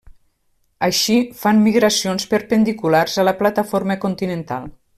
Així, 0.87 1.17
fan 1.41 1.59
migracions 1.65 2.25
perpendiculars 2.31 3.19
a 3.25 3.27
la 3.29 3.35
plataforma 3.43 3.99
continental. 4.07 4.67